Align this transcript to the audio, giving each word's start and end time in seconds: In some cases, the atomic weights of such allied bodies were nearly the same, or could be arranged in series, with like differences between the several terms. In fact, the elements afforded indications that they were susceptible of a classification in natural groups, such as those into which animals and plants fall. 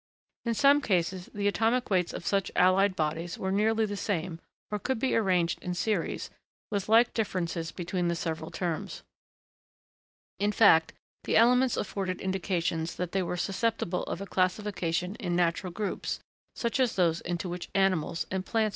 In 0.45 0.55
some 0.55 0.81
cases, 0.81 1.29
the 1.31 1.47
atomic 1.47 1.91
weights 1.91 2.11
of 2.11 2.25
such 2.25 2.49
allied 2.55 2.95
bodies 2.95 3.37
were 3.37 3.51
nearly 3.51 3.85
the 3.85 3.95
same, 3.95 4.39
or 4.71 4.79
could 4.79 4.97
be 4.97 5.15
arranged 5.15 5.61
in 5.61 5.75
series, 5.75 6.31
with 6.71 6.89
like 6.89 7.13
differences 7.13 7.71
between 7.71 8.07
the 8.07 8.15
several 8.15 8.49
terms. 8.49 9.03
In 10.39 10.51
fact, 10.51 10.93
the 11.25 11.37
elements 11.37 11.77
afforded 11.77 12.19
indications 12.19 12.95
that 12.95 13.11
they 13.11 13.21
were 13.21 13.37
susceptible 13.37 14.01
of 14.05 14.21
a 14.21 14.25
classification 14.25 15.17
in 15.17 15.35
natural 15.35 15.71
groups, 15.71 16.19
such 16.55 16.79
as 16.79 16.95
those 16.95 17.21
into 17.21 17.47
which 17.47 17.69
animals 17.75 18.25
and 18.31 18.43
plants 18.43 18.53
fall. 18.53 18.69